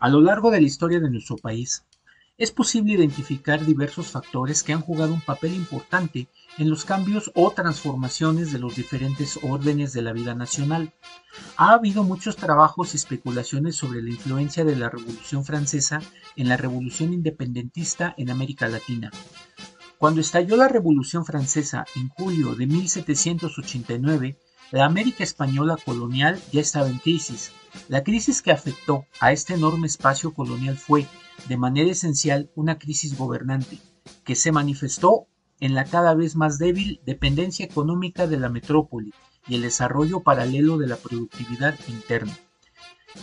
A 0.00 0.08
lo 0.08 0.22
largo 0.22 0.50
de 0.50 0.62
la 0.62 0.66
historia 0.66 0.98
de 0.98 1.10
nuestro 1.10 1.36
país, 1.36 1.84
es 2.38 2.50
posible 2.50 2.94
identificar 2.94 3.66
diversos 3.66 4.06
factores 4.06 4.62
que 4.62 4.72
han 4.72 4.80
jugado 4.80 5.12
un 5.12 5.20
papel 5.20 5.54
importante 5.54 6.26
en 6.56 6.70
los 6.70 6.86
cambios 6.86 7.30
o 7.34 7.50
transformaciones 7.50 8.50
de 8.50 8.58
los 8.58 8.76
diferentes 8.76 9.38
órdenes 9.42 9.92
de 9.92 10.00
la 10.00 10.14
vida 10.14 10.34
nacional. 10.34 10.94
Ha 11.58 11.72
habido 11.72 12.02
muchos 12.02 12.36
trabajos 12.36 12.94
y 12.94 12.96
especulaciones 12.96 13.76
sobre 13.76 14.00
la 14.00 14.08
influencia 14.08 14.64
de 14.64 14.74
la 14.74 14.88
Revolución 14.88 15.44
Francesa 15.44 16.00
en 16.34 16.48
la 16.48 16.56
Revolución 16.56 17.12
Independentista 17.12 18.14
en 18.16 18.30
América 18.30 18.68
Latina. 18.68 19.10
Cuando 19.98 20.22
estalló 20.22 20.56
la 20.56 20.68
Revolución 20.68 21.26
Francesa 21.26 21.84
en 21.94 22.08
julio 22.08 22.54
de 22.54 22.66
1789, 22.66 24.38
la 24.70 24.86
América 24.86 25.24
española 25.24 25.76
colonial 25.84 26.40
ya 26.52 26.62
estaba 26.62 26.88
en 26.88 27.00
crisis. 27.00 27.52
La 27.88 28.02
crisis 28.02 28.42
que 28.42 28.52
afectó 28.52 29.06
a 29.20 29.32
este 29.32 29.54
enorme 29.54 29.86
espacio 29.86 30.32
colonial 30.34 30.76
fue, 30.76 31.06
de 31.48 31.56
manera 31.56 31.90
esencial, 31.90 32.50
una 32.54 32.78
crisis 32.78 33.16
gobernante, 33.16 33.78
que 34.24 34.34
se 34.34 34.52
manifestó 34.52 35.26
en 35.60 35.74
la 35.74 35.84
cada 35.84 36.14
vez 36.14 36.36
más 36.36 36.58
débil 36.58 37.00
dependencia 37.04 37.64
económica 37.64 38.26
de 38.26 38.38
la 38.38 38.48
metrópoli 38.48 39.12
y 39.46 39.56
el 39.56 39.62
desarrollo 39.62 40.20
paralelo 40.20 40.78
de 40.78 40.86
la 40.86 40.96
productividad 40.96 41.74
interna. 41.88 42.36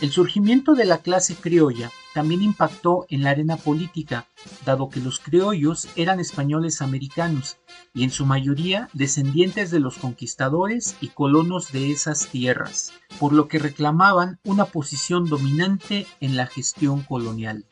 El 0.00 0.12
surgimiento 0.12 0.74
de 0.74 0.84
la 0.84 0.98
clase 0.98 1.34
criolla 1.34 1.90
también 2.14 2.42
impactó 2.42 3.06
en 3.08 3.22
la 3.22 3.30
arena 3.30 3.56
política, 3.56 4.26
dado 4.64 4.90
que 4.90 5.00
los 5.00 5.18
criollos 5.18 5.88
eran 5.96 6.20
españoles 6.20 6.82
americanos 6.82 7.56
y 7.94 8.04
en 8.04 8.10
su 8.10 8.24
mayoría 8.24 8.88
descendientes 8.92 9.70
de 9.70 9.80
los 9.80 9.98
conquistadores 9.98 10.96
y 11.00 11.08
colonos 11.08 11.72
de 11.72 11.90
esas 11.90 12.28
tierras, 12.28 12.92
por 13.18 13.32
lo 13.32 13.48
que 13.48 13.58
reclamaban 13.58 14.38
una 14.44 14.66
posición 14.66 15.26
dominante 15.26 16.06
en 16.20 16.36
la 16.36 16.46
gestión 16.46 17.02
colonial. 17.02 17.64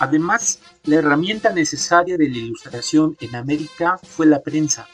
Además, 0.00 0.60
la 0.84 0.96
herramienta 0.96 1.52
necesaria 1.52 2.16
de 2.16 2.28
la 2.28 2.38
ilustración 2.38 3.16
en 3.20 3.36
América 3.36 3.98
fue 4.02 4.26
la 4.26 4.42
prensa, 4.42 4.88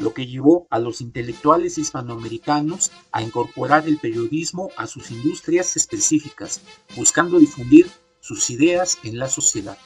lo 0.00 0.14
que 0.14 0.26
llevó 0.26 0.66
a 0.70 0.78
los 0.78 1.00
intelectuales 1.00 1.78
hispanoamericanos 1.78 2.90
a 3.12 3.22
incorporar 3.22 3.86
el 3.86 3.98
periodismo 3.98 4.70
a 4.76 4.86
sus 4.86 5.10
industrias 5.10 5.76
específicas, 5.76 6.62
buscando 6.96 7.38
difundir 7.38 7.86
sus 8.20 8.50
ideas 8.50 8.98
en 9.04 9.18
la 9.18 9.28
sociedad. 9.28 9.78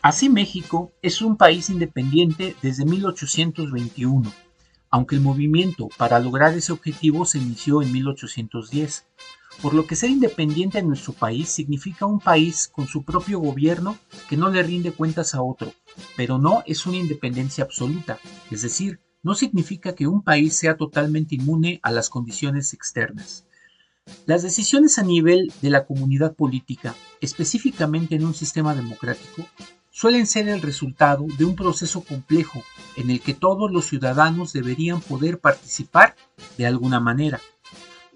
Así 0.00 0.28
México 0.28 0.92
es 1.02 1.22
un 1.22 1.36
país 1.36 1.70
independiente 1.70 2.56
desde 2.62 2.84
1821, 2.84 4.32
aunque 4.90 5.14
el 5.14 5.20
movimiento 5.20 5.88
para 5.96 6.18
lograr 6.18 6.54
ese 6.54 6.72
objetivo 6.72 7.24
se 7.24 7.38
inició 7.38 7.82
en 7.82 7.92
1810, 7.92 9.06
por 9.60 9.74
lo 9.74 9.86
que 9.86 9.96
ser 9.96 10.10
independiente 10.10 10.78
en 10.78 10.88
nuestro 10.88 11.12
país 11.12 11.48
significa 11.48 12.06
un 12.06 12.18
país 12.18 12.68
con 12.72 12.86
su 12.86 13.04
propio 13.04 13.38
gobierno 13.38 13.98
que 14.28 14.36
no 14.36 14.48
le 14.48 14.62
rinde 14.62 14.92
cuentas 14.92 15.34
a 15.34 15.42
otro, 15.42 15.72
pero 16.16 16.38
no 16.38 16.62
es 16.66 16.86
una 16.86 16.96
independencia 16.96 17.64
absoluta, 17.64 18.18
es 18.50 18.62
decir, 18.62 19.00
no 19.22 19.34
significa 19.34 19.94
que 19.94 20.06
un 20.06 20.22
país 20.22 20.56
sea 20.56 20.76
totalmente 20.76 21.34
inmune 21.36 21.80
a 21.82 21.92
las 21.92 22.08
condiciones 22.08 22.72
externas. 22.72 23.44
Las 24.26 24.42
decisiones 24.42 24.98
a 24.98 25.04
nivel 25.04 25.52
de 25.62 25.70
la 25.70 25.86
comunidad 25.86 26.34
política, 26.34 26.94
específicamente 27.20 28.16
en 28.16 28.24
un 28.24 28.34
sistema 28.34 28.74
democrático, 28.74 29.46
suelen 29.90 30.26
ser 30.26 30.48
el 30.48 30.60
resultado 30.60 31.26
de 31.38 31.44
un 31.44 31.54
proceso 31.54 32.00
complejo 32.00 32.64
en 32.96 33.10
el 33.10 33.20
que 33.20 33.34
todos 33.34 33.70
los 33.70 33.86
ciudadanos 33.86 34.52
deberían 34.52 35.00
poder 35.00 35.38
participar 35.38 36.16
de 36.58 36.66
alguna 36.66 36.98
manera. 36.98 37.40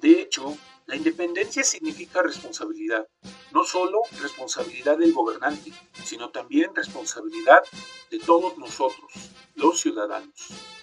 De 0.02 0.20
hecho, 0.20 0.56
la 0.86 0.94
independencia 0.94 1.64
significa 1.64 2.22
responsabilidad, 2.22 3.08
no 3.52 3.64
solo 3.64 4.02
responsabilidad 4.20 4.96
del 4.98 5.12
gobernante, 5.12 5.72
sino 6.04 6.30
también 6.30 6.74
responsabilidad 6.74 7.60
de 8.10 8.20
todos 8.20 8.56
nosotros, 8.56 9.12
los 9.56 9.80
ciudadanos. 9.80 10.75